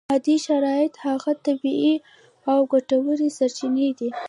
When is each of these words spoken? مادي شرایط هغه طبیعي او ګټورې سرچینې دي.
مادي 0.09 0.35
شرایط 0.47 0.93
هغه 1.07 1.31
طبیعي 1.45 1.93
او 2.51 2.59
ګټورې 2.73 3.29
سرچینې 3.37 3.89
دي. 3.99 4.09